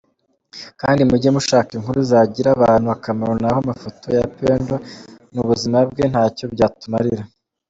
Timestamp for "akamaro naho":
2.95-3.57